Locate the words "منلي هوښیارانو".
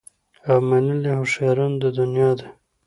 0.69-1.77